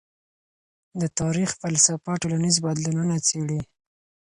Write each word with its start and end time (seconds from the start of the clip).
د 1.01 1.01
تاریخ 1.19 1.49
فلسفه 1.61 2.11
ټولنیز 2.21 2.55
بدلونونه 2.65 3.15
څېړي. 3.27 3.61